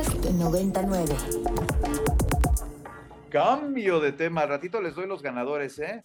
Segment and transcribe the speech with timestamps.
[0.00, 1.14] Podcast 99.
[3.28, 4.40] Cambio de tema.
[4.42, 6.04] Al ratito les doy los ganadores, ¿eh?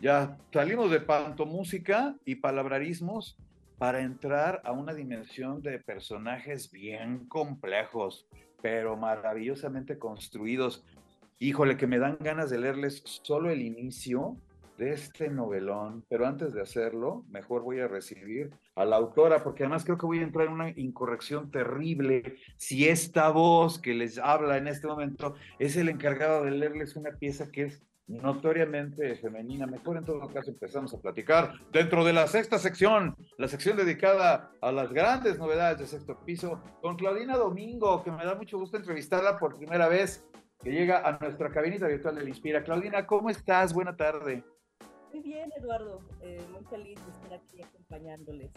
[0.00, 3.36] Ya salimos de pantomúsica y palabrarismos
[3.78, 8.28] para entrar a una dimensión de personajes bien complejos,
[8.60, 10.84] pero maravillosamente construidos.
[11.40, 14.36] Híjole, que me dan ganas de leerles solo el inicio
[14.78, 19.64] de este novelón, pero antes de hacerlo, mejor voy a recibir a la autora, porque
[19.64, 24.18] además creo que voy a entrar en una incorrección terrible si esta voz que les
[24.18, 29.66] habla en este momento es el encargado de leerles una pieza que es notoriamente femenina.
[29.66, 34.52] Mejor en todo caso empezamos a platicar dentro de la sexta sección, la sección dedicada
[34.60, 38.76] a las grandes novedades de sexto piso, con Claudina Domingo, que me da mucho gusto
[38.76, 40.26] entrevistarla por primera vez,
[40.62, 42.62] que llega a nuestra cabinita virtual del Inspira.
[42.62, 43.72] Claudina, ¿cómo estás?
[43.72, 44.44] Buena tarde.
[45.12, 46.00] Muy bien, Eduardo.
[46.22, 48.52] Eh, muy feliz de estar aquí acompañándoles.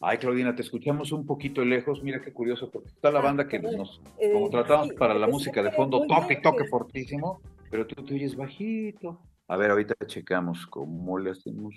[0.00, 2.02] Ay, Claudina, te escuchamos un poquito lejos.
[2.02, 5.26] Mira qué curioso, porque está la ah, banda que nos, eh, como tratamos para la
[5.26, 7.40] música de fondo, toque, toque fortísimo,
[7.70, 9.20] pero tú te oyes bajito.
[9.48, 11.74] A ver, ahorita checamos cómo le hacemos.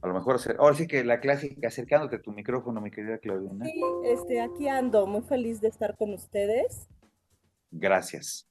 [0.00, 3.64] A lo mejor, ahora sí que la clásica, acercándote a tu micrófono, mi querida Claudina.
[3.64, 6.88] Sí, este, aquí ando, muy feliz de estar con ustedes.
[7.70, 8.46] Gracias.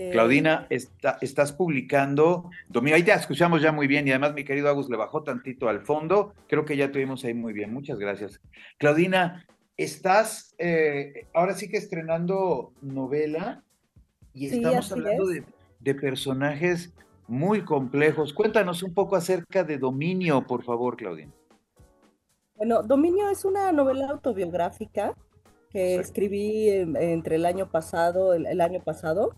[0.00, 4.68] Eh, Claudina, estás publicando, Domingo, ahí te escuchamos ya muy bien y además mi querido
[4.68, 8.40] Agus le bajó tantito al fondo, creo que ya tuvimos ahí muy bien, muchas gracias.
[8.78, 9.44] Claudina,
[9.76, 13.64] estás eh, ahora sí que estrenando novela
[14.32, 15.42] y estamos hablando de,
[15.80, 16.94] de, personajes
[17.26, 18.32] muy complejos.
[18.32, 21.32] Cuéntanos un poco acerca de Dominio, por favor, Claudina.
[22.54, 25.16] Bueno, Dominio es una novela autobiográfica
[25.70, 29.34] que escribí entre el año pasado, el año pasado,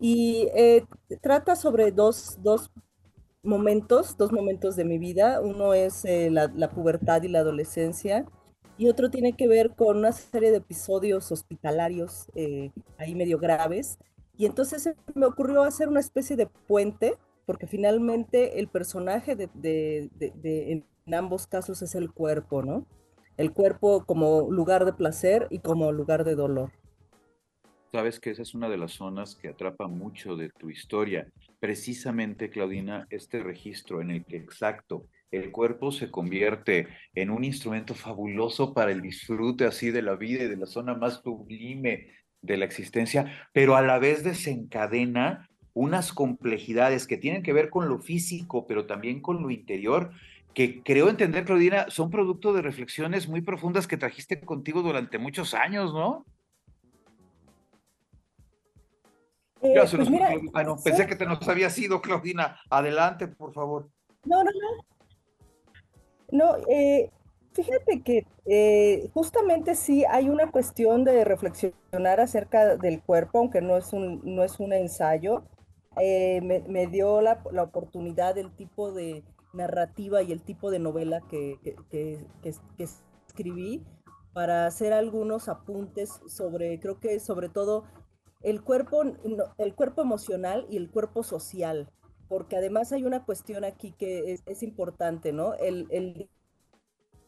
[0.00, 0.84] y eh,
[1.20, 2.70] trata sobre dos, dos,
[3.42, 5.40] momentos, dos momentos de mi vida.
[5.40, 8.26] Uno es eh, la, pubertad y la adolescencia
[8.78, 13.98] y otro tiene que ver con una serie de episodios hospitalarios eh, ahí medio graves.
[14.36, 21.14] Y entonces me ocurrió hacer una especie de puente, porque finalmente el personaje de, en
[21.14, 22.86] ambos casos es el cuerpo, ¿no?
[23.36, 26.72] El cuerpo como lugar de placer y como lugar de dolor.
[27.92, 31.26] Sabes que esa es una de las zonas que atrapa mucho de tu historia.
[31.58, 37.94] Precisamente, Claudina, este registro en el que exacto el cuerpo se convierte en un instrumento
[37.94, 42.08] fabuloso para el disfrute así de la vida y de la zona más sublime
[42.42, 47.88] de la existencia, pero a la vez desencadena unas complejidades que tienen que ver con
[47.88, 50.12] lo físico, pero también con lo interior,
[50.54, 55.54] que creo entender, Claudina, son producto de reflexiones muy profundas que trajiste contigo durante muchos
[55.54, 56.24] años, ¿no?
[59.62, 62.58] Eh, pues pensé que te nos había sido, Claudina.
[62.70, 63.90] Adelante, por favor.
[64.24, 64.84] No, no, no.
[66.32, 67.10] No, eh,
[67.52, 73.76] fíjate que eh, justamente sí hay una cuestión de reflexionar acerca del cuerpo, aunque no
[73.76, 75.44] es un, no es un ensayo.
[75.96, 79.22] Me, dio la, oportunidad del tipo de
[79.52, 81.58] narrativa y el tipo de novela que,
[81.90, 83.84] que escribí
[84.32, 87.84] para hacer algunos apuntes sobre, creo que sobre todo
[88.42, 89.02] el cuerpo,
[89.58, 91.90] el cuerpo emocional y el cuerpo social,
[92.28, 95.54] porque además hay una cuestión aquí que es, importante, ¿no?
[95.54, 96.28] El,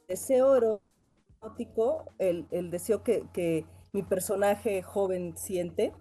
[0.09, 5.93] deseo erótico, el, deseo que, mi personaje joven siente,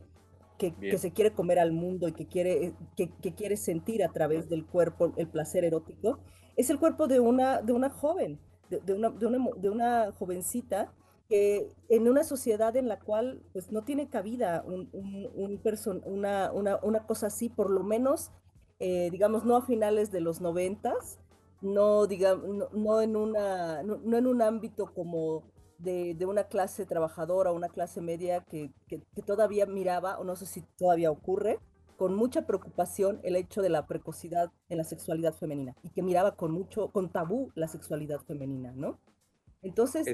[0.58, 4.66] que, se quiere comer al mundo y que quiere, que, quiere sentir a través del
[4.66, 6.20] cuerpo el placer erótico,
[6.56, 8.40] es el cuerpo de una, de una joven,
[8.70, 10.94] de, una, de, una, de una jovencita
[11.32, 14.90] en una sociedad en la cual pues no tiene cabida un,
[16.06, 18.32] una, una, cosa así, por lo menos,
[18.80, 21.20] eh, digamos, no a finales de los noventas,
[21.62, 25.44] no, digamos, no, en una, no, en un ámbito como
[25.78, 30.62] de, una clase trabajadora, una clase media que, que, todavía miraba, o no sé si
[30.78, 31.60] todavía ocurre,
[31.98, 36.36] con mucha preocupación el hecho de la precocidad en la sexualidad femenina y que miraba
[36.36, 39.00] con mucho, con tabú la sexualidad femenina, ¿no?
[39.62, 40.08] Entonces,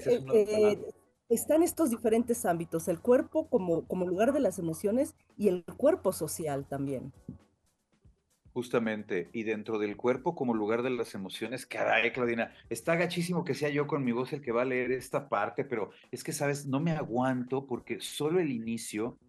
[1.29, 6.65] están estos diferentes ámbitos, el cuerpo como, lugar de las emociones y el cuerpo social
[6.65, 7.11] también.
[8.53, 13.53] Justamente, y dentro del cuerpo como lugar de las emociones, caray, Claudina, está gachísimo que
[13.53, 16.31] sea yo con mi voz el que va a leer esta parte, pero es que,
[16.31, 19.19] sabes, no me aguanto porque solo el inicio,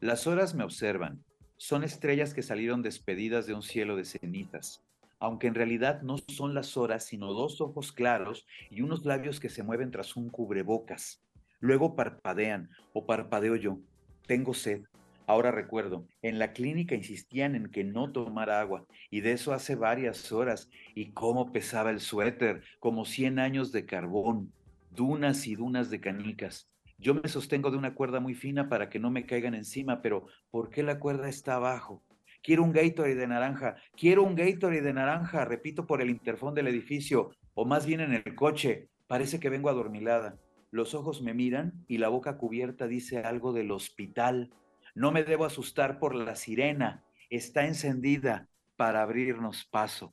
[0.00, 1.24] las horas me observan,
[1.56, 4.84] son estrellas que salieron despedidas de un cielo de cenitas,
[5.18, 9.48] aunque en realidad no son las horas, sino dos ojos claros y unos labios que
[9.48, 11.23] se mueven tras un cubrebocas.
[11.64, 13.78] Luego parpadean o parpadeo yo.
[14.26, 14.82] Tengo sed.
[15.26, 19.74] Ahora recuerdo, en la clínica insistían en que no tomara agua, y de eso hace
[19.74, 24.52] varias horas, y cómo pesaba el suéter, como cien años de carbón,
[24.90, 26.68] dunas y dunas de canicas.
[26.98, 30.26] Yo me sostengo de una cuerda muy fina para que no me caigan encima, pero
[30.50, 32.02] ¿por qué la cuerda está abajo?
[32.42, 36.68] Quiero un Gatorade de naranja, quiero un Gatorade de naranja, repito por el interfón del
[36.68, 38.90] edificio, o más bien en el coche.
[39.06, 40.36] Parece que vengo adormilada.
[40.74, 44.50] Los ojos me miran y la boca cubierta dice algo del hospital.
[44.96, 47.04] No me debo asustar por la sirena.
[47.30, 50.12] Está encendida para abrirnos paso.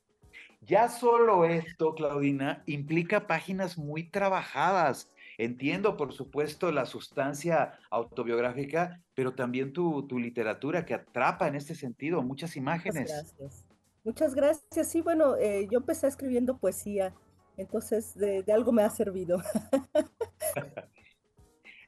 [0.61, 5.09] Ya solo esto, Claudina, implica páginas muy trabajadas.
[5.39, 12.21] Entiendo, por supuesto, la sustancia autobiográfica, pero también tu, literatura que atrapa en este sentido
[12.21, 13.09] muchas imágenes.
[13.09, 13.65] Muchas gracias.
[14.03, 14.87] Muchas gracias.
[14.87, 17.15] Sí, bueno, eh, yo empecé escribiendo poesía,
[17.61, 19.41] entonces de algo me ha servido.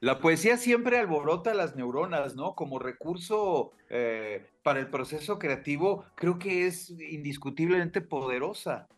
[0.03, 2.55] La poesía siempre alborota las neuronas, ¿no?
[2.55, 8.89] Como recurso eh, para el proceso creativo, creo que es indiscutiblemente poderosa.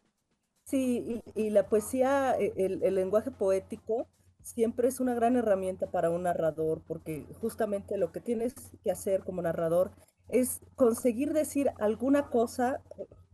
[0.63, 4.07] Sí, y, la poesía, e, el, el, lenguaje poético,
[4.42, 9.24] siempre es una gran herramienta para un narrador, porque justamente lo que tienes que hacer
[9.24, 9.92] como narrador
[10.30, 12.81] es conseguir decir alguna cosa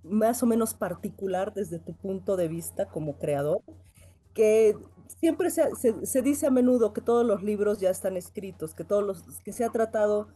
[0.03, 3.62] más o menos particular desde tu punto de vista como creador,
[4.33, 4.75] que
[5.19, 9.39] siempre se, dice a menudo que todos los libros ya están escritos, que todos los
[9.42, 10.30] que se ha tratado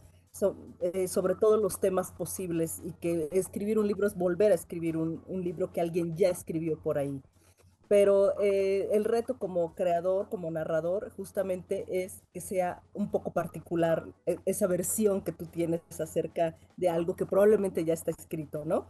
[0.81, 4.97] eh, sobre todos los temas posibles y que escribir un libro es volver a escribir
[4.97, 7.21] un, libro que alguien ya escribió por ahí.
[7.87, 14.07] Pero eh, el reto como creador, como narrador, justamente es que sea un poco particular
[14.25, 18.87] e, esa versión que tú tienes acerca de algo que probablemente ya está escrito, ¿no?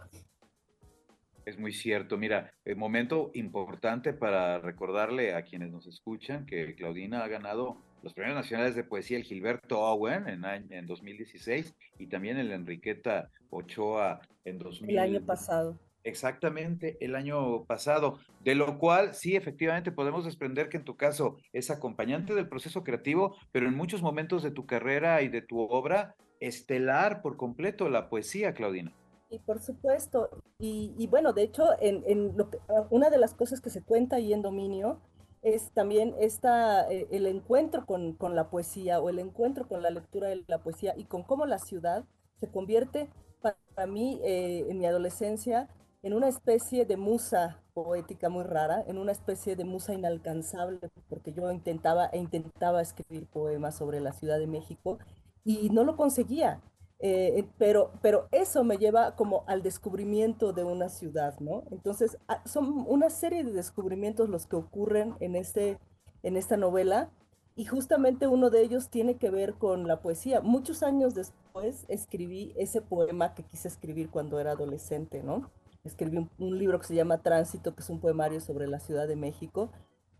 [1.46, 2.18] Es muy cierto.
[2.18, 7.78] Mira, el eh, momento importante para recordarle a quienes nos escuchan que Claudina ha ganado
[8.02, 13.30] los premios nacionales de poesía el Gilberto Owen en, en 2016 y también el Enriqueta
[13.50, 14.90] Ochoa en 2000.
[14.90, 15.80] El año pasado.
[16.04, 21.38] Exactamente, el año pasado, de lo cual sí, efectivamente podemos desprender que en tu caso
[21.52, 25.60] es acompañante del proceso creativo, pero en muchos momentos de tu carrera y de tu
[25.60, 28.94] obra, estelar por completo la poesía, Claudina.
[29.30, 30.30] Y por supuesto,
[30.60, 34.34] y, bueno, de hecho, en, lo ah, una de las cosas que se cuenta ahí
[34.34, 35.02] en Dominio
[35.42, 40.30] es también esta, eh, el encuentro con, la poesía o el encuentro con la lectura
[40.30, 42.06] de la poesía y con cómo la ciudad
[42.40, 43.10] se convierte
[43.42, 45.70] para mí eh, en mi adolescencia
[46.06, 50.80] en una especie de musa poética muy rara, en una especie de musa inalcanzable,
[51.10, 55.00] porque yo intentaba e intentaba escribir poemas sobre la Ciudad de México
[55.44, 56.62] y no lo conseguía.
[57.00, 61.64] Eh, eh, pero, pero eso me lleva como al descubrimiento de una ciudad, ¿no?
[61.72, 65.78] Entonces, ah, son una serie de descubrimientos los que ocurren en, este,
[66.24, 67.12] en esta novela
[67.56, 70.42] y justamente uno de ellos tiene que ver con la poesía.
[70.42, 75.52] Muchos años después escribí ese poema que quise escribir cuando era adolescente, ¿no?
[75.84, 79.16] Escribí un, libro que se llama Tránsito, que es un poemario sobre la Ciudad de
[79.16, 79.70] México,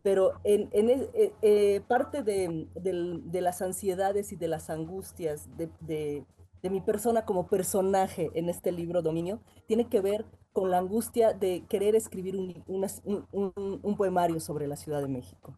[0.04, 5.70] pero en, en e, eh, parte de, de, las ansiedades y de las angustias de,
[5.82, 6.26] de
[6.64, 10.26] mi persona como personaje en este libro Dominio tiene que ver
[10.56, 12.88] con la angustia de querer escribir un,
[13.34, 15.54] un, poemario sobre la Ciudad de México.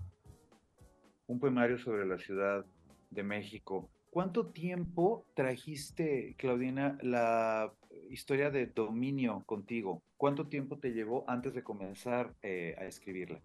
[1.27, 2.65] Un poemario sobre la Ciudad
[3.11, 3.89] de México.
[4.09, 7.71] ¿Cuánto tiempo trajiste, Claudina, la
[8.09, 10.01] historia de Dominio contigo?
[10.17, 13.39] ¿Cuánto tiempo te llevó antes de comenzar eh, a escribirla?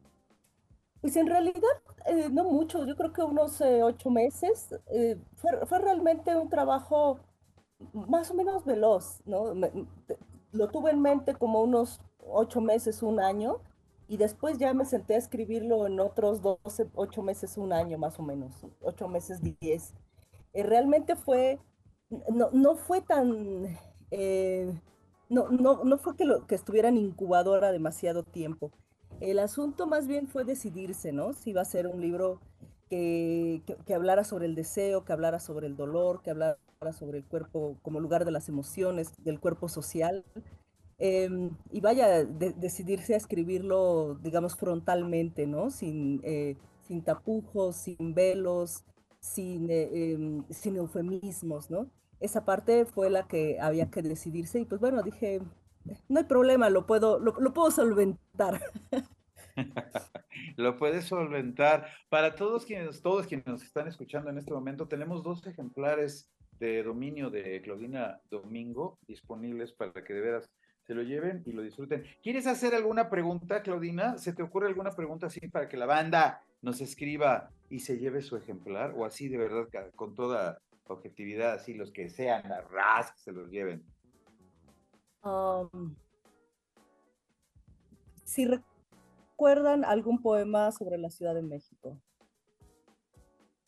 [1.03, 4.75] Pues en realidad eh, no mucho, yo creo que unos eh, ocho meses.
[5.35, 7.21] Fue, fue, realmente un trabajo
[7.93, 9.55] más o menos veloz, ¿no?
[10.53, 13.61] lo tuve en mente como unos ocho meses, un año,
[14.09, 18.19] y después ya me senté a escribirlo en otros doce, ocho meses, un año más
[18.19, 19.95] o menos, ocho meses, diez.
[20.53, 21.59] Eh, realmente fue,
[22.31, 23.79] no, no fue tan,
[24.11, 24.79] eh,
[25.31, 28.71] no, no, no fue que, lo, que estuviera en incubadora demasiado tiempo.
[29.21, 31.33] El asunto más bien fue decidirse, ¿no?
[31.33, 32.41] Si iba a ser un libro
[32.93, 36.59] que, que hablara sobre el deseo, que hablara sobre el dolor, que hablara
[36.93, 40.27] sobre el cuerpo como lugar de las emociones, del cuerpo social.
[40.99, 45.71] Em, y vaya, decidirse a escribirlo, digamos, frontalmente, ¿no?
[45.71, 48.85] Sin, eh, sin tapujos, sin velos,
[49.21, 51.87] sin, eh, em, sin eufemismos, ¿no?
[52.21, 55.41] Esa parte fue la que había que decidirse y pues bueno, dije,
[56.11, 58.61] no hay problema, lo puedo, lo, lo puedo solventar.
[60.57, 61.87] lo puedes solventar.
[62.09, 66.83] Para todos quienes, todos quienes nos están escuchando en este momento, tenemos dos ejemplares de
[66.83, 70.51] dominio de Claudina Domingo disponibles para que de veras
[70.87, 72.05] se lo lleven y lo disfruten.
[72.23, 74.19] ¿Quieres hacer alguna pregunta, Claudina?
[74.19, 78.23] ¿Se te ocurre alguna pregunta así para que la banda nos escriba y se lleve
[78.23, 78.93] su ejemplar?
[78.97, 83.33] O así de verdad, con toda objetividad, así los que sean, a ras, que se
[83.33, 83.85] los lleven.
[85.25, 85.95] Um,
[88.25, 88.49] si
[89.43, 92.01] recuerdan algún poema sobre la Ciudad de México.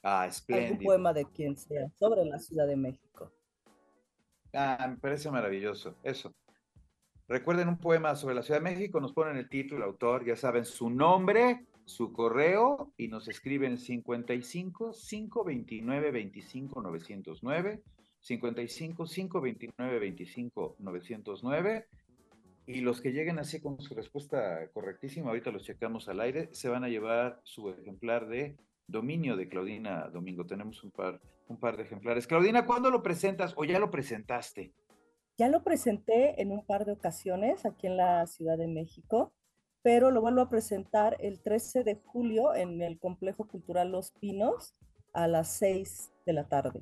[0.05, 0.75] Ah, espléndido.
[0.75, 3.33] Algún poema de quien sea sobre la Ciudad de México.
[4.53, 5.97] Ah, me parece maravilloso.
[6.05, 6.33] Eso.
[7.27, 10.37] Recuerden un poema sobre la Ciudad de México, nos ponen el título, el autor, ya
[10.37, 17.83] saben su nombre, su correo y nos escriben 55 529 25 909,
[18.21, 21.89] 55 529 25 909
[22.67, 26.69] y los que lleguen así con su respuesta correctísima, ahorita los checamos al aire, se
[26.69, 28.57] van a llevar su ejemplar de
[28.87, 30.47] dominio de Claudina Domingo.
[30.47, 32.27] Tenemos un par, un par de ejemplares.
[32.27, 34.73] Claudina, ¿cuándo lo presentas o ya lo presentaste?
[35.37, 39.33] Ya lo presenté en un par de ocasiones aquí en la Ciudad de México,
[39.83, 44.75] pero lo vuelvo a presentar el 13 de julio en el Complejo Cultural Los Pinos
[45.13, 46.81] a las 6 de la tarde.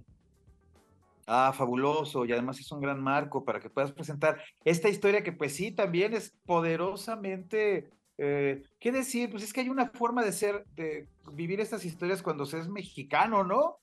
[1.26, 2.24] Ah, fabuloso.
[2.24, 5.72] Y además es un gran marco para que puedas presentar esta historia que pues sí,
[5.72, 9.30] también es poderosamente, eh, ¿qué decir?
[9.30, 12.68] Pues es que hay una forma de ser, de vivir estas historias cuando se es
[12.68, 13.78] mexicano, ¿no?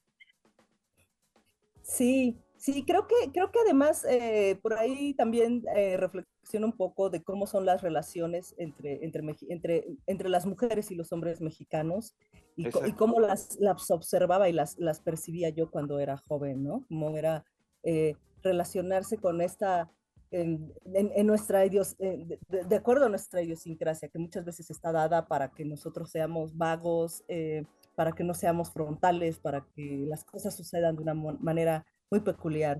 [1.81, 7.09] Sí, sí, creo que, creo que además eh, por ahí también eh, reflexiona un poco
[7.09, 12.15] de cómo son las relaciones entre, entre, entre, entre las mujeres y los hombres mexicanos
[12.55, 16.85] y, cómo las, las, observaba y las, las percibía yo cuando era joven, ¿no?
[16.89, 17.45] Cómo era
[17.83, 19.89] eh, relacionarse con esta,
[20.31, 25.25] en, en, nuestra idios, de, de, acuerdo a nuestra idiosincrasia, que muchas veces está dada
[25.27, 27.63] para que nosotros seamos vagos, eh,
[27.95, 32.79] para que no seamos frontales, para que las cosas sucedan de una manera muy peculiar.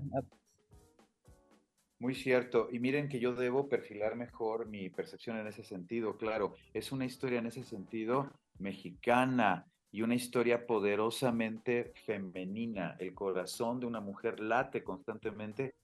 [1.98, 2.68] Muy cierto.
[2.72, 6.54] Y miren que yo debo perfilar mejor mi percepción en ese sentido, claro.
[6.72, 12.96] Es una historia en ese sentido mexicana y una historia poderosamente femenina.
[12.98, 15.74] El corazón de una mujer late constantemente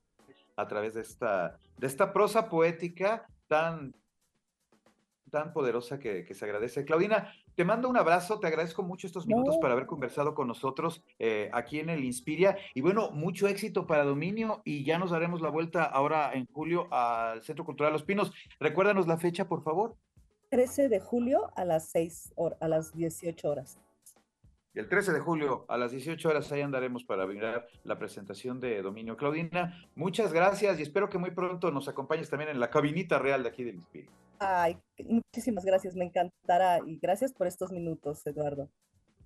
[0.57, 3.95] a través de esta, de esta prosa poética tan,
[5.31, 6.85] tan poderosa que, que se agradece.
[6.85, 11.03] Claudina, te mando un abrazo, te agradezco mucho estos minutos para haber conversado con nosotros
[11.19, 12.57] eh, aquí en el Inspiria.
[12.75, 16.87] Y bueno, mucho éxito para Dominio y ya nos daremos la vuelta ahora en julio
[16.93, 18.33] al Centro Cultural Los Pinos.
[18.61, 19.97] Recuérdanos la fecha, por favor.
[20.51, 23.79] 13 de julio a las 6 a las 18 horas.
[24.77, 28.83] El 13 de julio a las 18 horas ahí andaremos para mirar la presentación de
[28.83, 29.17] Dominio.
[29.17, 33.43] Claudina, muchas gracias y espero que muy pronto nos acompañes también en la cabinita real
[33.43, 34.11] de aquí del Inspiria.
[34.39, 38.69] Ay, muchísimas gracias, me encantará y gracias por estos minutos, Eduardo.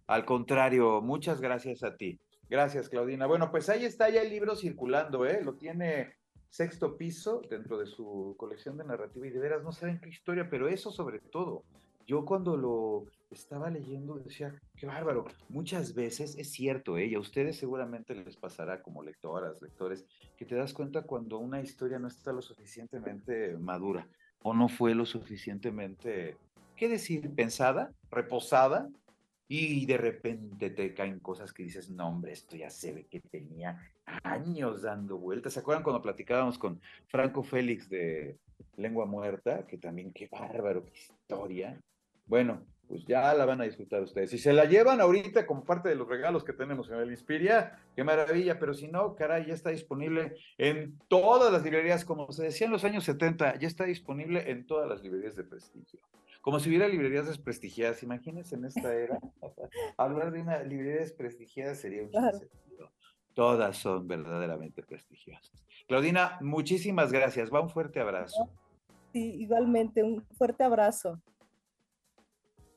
[0.07, 2.21] Al contrario, muchas gracias a ti.
[2.49, 3.27] Gracias, Claudina.
[3.27, 5.43] Bueno, pues ahí está ya el libro circulando, ¿eh?
[5.43, 6.15] Lo tiene
[6.49, 10.49] sexto piso dentro de su colección de narrativa y de veras no saben qué historia,
[10.49, 11.65] pero eso sobre todo.
[12.07, 15.27] Yo cuando lo estaba leyendo decía, qué bárbaro.
[15.49, 17.15] Muchas veces es cierto, ¿eh?
[17.15, 20.05] a ustedes seguramente les pasará como lectoras, lectores,
[20.37, 24.09] que te das cuenta cuando una historia no está lo suficientemente madura
[24.43, 26.37] o no fue lo suficientemente,
[26.77, 27.31] ¿qué decir?
[27.35, 28.89] Pensada, reposada,
[29.53, 33.19] y de repente te caen cosas que dices, no, hombre, esto ya se ve que
[33.19, 33.81] tenía
[34.23, 35.55] años dando vueltas.
[35.55, 38.39] ¿Se acuerdan cuando platicábamos con Franco Félix de
[38.77, 39.67] Lengua Muerta?
[39.67, 41.81] Que también, qué bárbaro, qué historia.
[42.27, 44.31] Bueno, pues ya la van a disfrutar ustedes.
[44.31, 47.79] Si se la llevan ahorita como parte de los regalos que tenemos en el Inspiria,
[47.95, 52.43] qué maravilla, pero si no, caray, ya está disponible en todas las librerías, como se
[52.43, 56.01] decía en los años 70, ya está disponible en todas las librerías de prestigio.
[56.41, 59.21] Como si hubiera librerías desprestigiadas, imagínense en esta era,
[59.97, 62.91] hablar de una librería desprestigiada sería un sentido.
[63.35, 65.53] Todas son verdaderamente prestigiosas.
[65.87, 67.55] Claudina, muchísimas gracias.
[67.55, 68.51] Va un fuerte abrazo.
[69.13, 71.21] Sí, igualmente, un fuerte abrazo.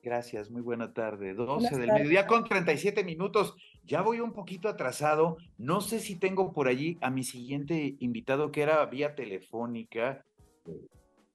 [0.03, 1.33] Gracias, muy buena tarde.
[1.33, 3.55] 12 del mediodía con 37 minutos.
[3.85, 5.37] Ya voy un poquito atrasado.
[5.57, 10.25] No sé si tengo por allí a mi siguiente invitado que era vía telefónica.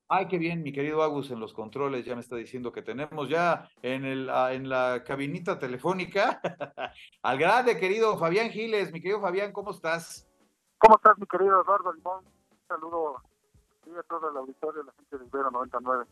[0.06, 3.30] Ay, qué bien, mi querido Agus en los controles ya me está diciendo que tenemos
[3.30, 6.38] ya en, el, ah, en la cabinita telefónica
[7.22, 8.92] al grande querido Fabián Giles.
[8.92, 10.28] Mi querido Fabián, ¿cómo estás?
[10.76, 12.22] ¿Cómo estás, mi querido Eduardo Limón?
[12.26, 16.04] Un saludo a toda la auditorio, la gente de Ibero 99.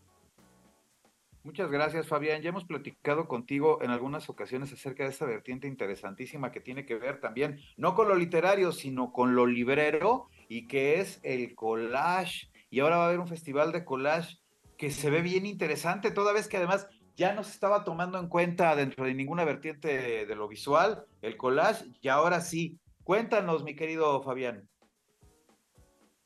[1.46, 2.42] Muchas gracias, Fabián.
[2.42, 6.96] Ya hemos platicado contigo en algunas ocasiones acerca de esta vertiente interesantísima que tiene que
[6.96, 12.50] ver también, no con lo literario, sino con lo librero, y que es el collage.
[12.68, 14.40] Y ahora va a haber un festival de collage
[14.76, 18.28] que se ve bien interesante, toda vez que además ya no se estaba tomando en
[18.28, 22.80] cuenta dentro de ninguna vertiente de, lo visual, el collage, y ahora sí.
[23.04, 24.68] Cuéntanos, mi querido Fabián.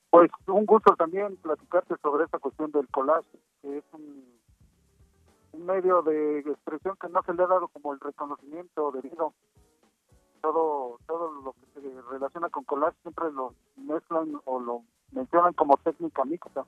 [0.08, 3.28] Pues un gusto también platicarte sobre esta cuestión del collage,
[3.60, 4.39] que es un
[5.52, 9.34] un medio de expresión que no se le ha dado como el reconocimiento debido.
[10.40, 15.76] Todo, todo lo que se relaciona con collage siempre lo mezclan o lo mencionan como
[15.76, 16.64] técnica mixta.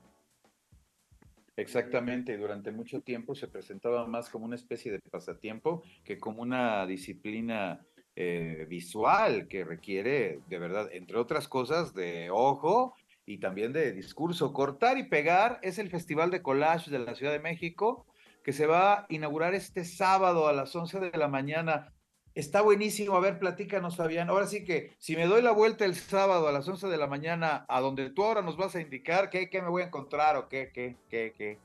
[1.55, 6.41] Exactamente, y durante mucho tiempo se presentaba más como una especie de pasatiempo que como
[6.41, 7.85] una disciplina
[8.15, 14.51] eh, visual que requiere, de verdad, entre otras cosas, de ojo y también de discurso.
[14.51, 18.05] Cortar y pegar es el Festival de Collage de la Ciudad de México
[18.43, 21.93] que se va a inaugurar este sábado a las 11 de la mañana.
[22.35, 23.15] Está buenísimo.
[23.15, 24.29] A ver, platícanos, Fabián.
[24.29, 27.07] Ahora sí que, si me doy la vuelta el sábado a las 11 de la
[27.07, 30.35] mañana, a donde tú ahora nos vas a indicar, ¿qué, qué me voy a encontrar
[30.35, 31.59] o qué, qué, qué, qué?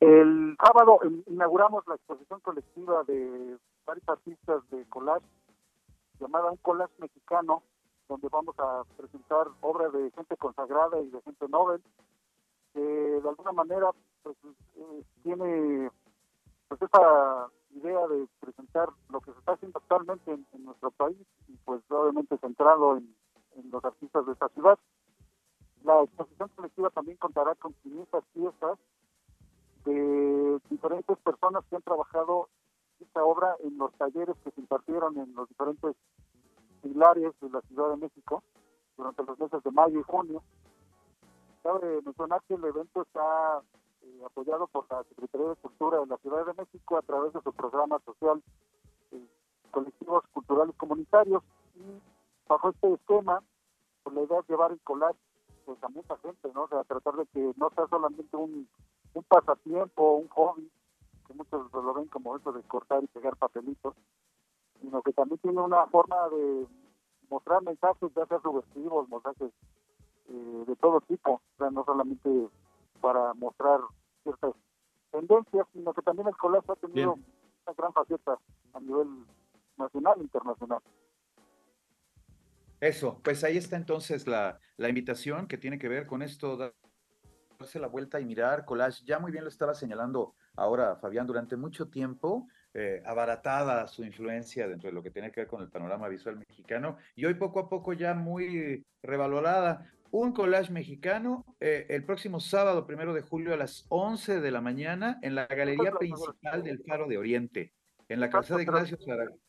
[0.00, 5.26] El sábado inauguramos la exposición colectiva de varios artistas de collage,
[6.20, 7.62] llamada Un Collage Mexicano,
[8.08, 11.82] donde vamos a presentar obras de gente consagrada y de gente novel,
[12.74, 13.90] de alguna manera
[14.22, 14.36] pues,
[14.76, 15.90] eh, tiene
[16.68, 21.56] pues esa idea de presentar lo que se está haciendo actualmente en, nuestro país y
[21.64, 23.14] pues obviamente centrado en,
[23.70, 24.78] los artistas de esta ciudad.
[25.84, 28.78] La exposición colectiva también contará con 500 piezas
[29.84, 32.48] de diferentes personas que han trabajado
[33.00, 35.94] esta obra en los talleres que se impartieron en los diferentes
[36.82, 38.42] pilares de la Ciudad de México
[38.96, 40.42] durante los meses de mayo y junio.
[41.62, 43.62] Cabe mencionar que el evento está
[44.02, 47.40] eh, apoyado por la Secretaría de Cultura de la Ciudad de México a través de
[47.42, 48.42] su programa social
[49.12, 49.26] eh,
[49.70, 51.42] Colectivos Culturales Comunitarios
[51.76, 52.00] y
[52.48, 53.42] bajo este esquema,
[54.02, 55.18] pues la idea es llevar el collage
[55.64, 56.64] pues, a mucha gente, ¿no?
[56.64, 58.68] O sea, tratar de que no sea solamente un,
[59.14, 60.70] un pasatiempo, un hobby,
[61.26, 63.94] que muchos lo ven como eso de cortar y pegar papelitos,
[64.80, 66.66] sino que también tiene una forma de
[67.30, 69.52] mostrar mensajes, ya sea subversivos, mensajes
[70.28, 72.48] eh, de todo tipo, o sea, no solamente
[73.02, 73.80] para mostrar
[74.22, 74.54] ciertas
[75.10, 78.38] tendencias, sino que también el colegio ha tenido una gran faceta
[78.72, 79.08] a nivel
[79.76, 80.80] nacional e internacional.
[82.80, 86.56] Eso, pues ahí está entonces la, la invitación que tiene que ver con esto,
[87.58, 89.04] darse la vuelta y mirar collage.
[89.04, 94.66] Ya muy bien lo estaba señalando ahora Fabián, durante mucho tiempo eh, abaratada su influencia
[94.66, 97.60] dentro de lo que tiene que ver con el panorama visual mexicano y hoy poco
[97.60, 103.54] a poco ya muy revalorada un collage mexicano eh, el próximo sábado, primero de julio,
[103.54, 107.72] a las 11 de la mañana, en la galería principal del Faro de Oriente,
[108.08, 109.42] en la calzada de Ignacio Zaragoza.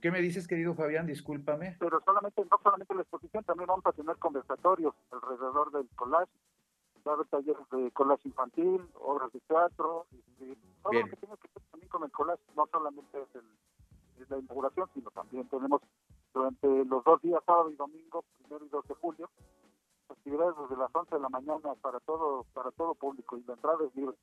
[0.00, 1.06] ¿Qué me dices, querido Fabián?
[1.06, 1.76] Discúlpame.
[1.80, 6.30] Pero solamente, no solamente la exposición, también vamos a tener conversatorios alrededor del collage.
[7.06, 11.36] Va a haber talleres de collage infantil, obras de teatro, y, todo lo que tiene
[11.36, 15.48] que ver también con el collage, no solamente es, el, es la inauguración, sino también
[15.48, 15.82] tenemos
[16.32, 19.30] durante los dos días, sábado y domingo, primero y 2 de julio,
[20.08, 23.78] actividades desde las 11 de la mañana para todo, para todo público y la entrada
[23.86, 24.16] es libre.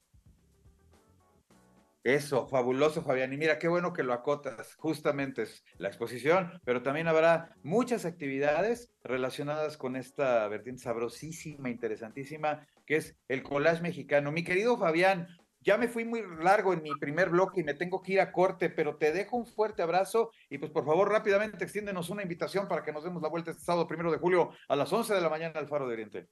[2.04, 3.34] Eso, fabuloso, Fabián.
[3.34, 4.76] Y mira, qué bueno que lo acotas.
[4.76, 12.66] Justamente es la exposición, pero también habrá muchas actividades relacionadas con esta vertiente sabrosísima, interesantísima,
[12.86, 14.32] que es el collage mexicano.
[14.32, 15.28] Mi querido Fabián,
[15.62, 18.32] ya me fui muy largo en mi primer bloque y me tengo que ir a
[18.32, 22.68] corte, pero te dejo un fuerte abrazo y pues por favor rápidamente extiéndenos una invitación
[22.68, 25.22] para que nos demos la vuelta este sábado primero de julio a las 11 de
[25.22, 26.28] la mañana al Faro de Oriente.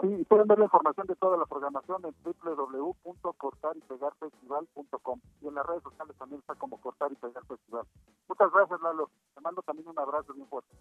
[0.00, 5.82] Sí, pueden ver la información de toda la programación en www.cortarypegarfestival.com y en las redes
[5.84, 7.86] sociales también está como Cortar y Pegar Festival.
[8.28, 9.10] Muchas gracias, Lalo.
[9.34, 10.74] Te mando también un abrazo bien fuerte.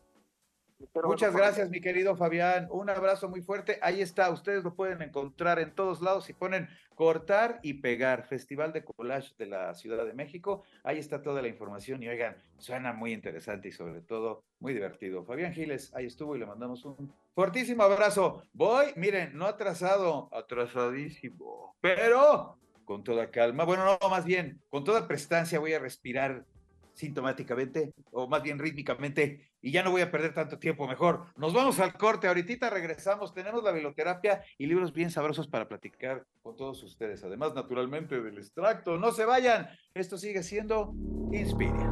[1.03, 2.67] Muchas gracias, mi querido Fabián.
[2.71, 3.79] Un abrazo muy fuerte.
[3.81, 8.73] Ahí está, ustedes lo pueden encontrar en todos lados y ponen cortar y pegar, Festival
[8.73, 10.63] de Collage de la Ciudad de México.
[10.83, 15.23] Ahí está toda la información y oigan, suena muy interesante y sobre todo muy divertido.
[15.23, 18.43] Fabián Giles, ahí estuvo y le mandamos un fortísimo abrazo.
[18.53, 23.63] Voy, miren, no atrasado, atrasadísimo, pero con toda calma.
[23.63, 26.45] Bueno, no, más bien, con toda prestancia voy a respirar
[26.93, 31.25] sintomáticamente, o más bien rítmicamente, y ya no voy a perder tanto tiempo, mejor.
[31.35, 36.25] Nos vamos al corte, ahorita regresamos, tenemos la biblioterapia y libros bien sabrosos para platicar
[36.41, 38.97] con todos ustedes, además naturalmente del extracto.
[38.97, 40.93] No se vayan, esto sigue siendo
[41.31, 41.89] Inspiria.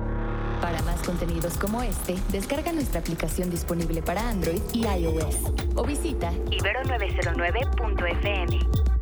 [0.61, 6.29] Para más contenidos como este, descarga nuestra aplicación disponible para Android y iOS o visita
[6.31, 8.98] ibero909.fm.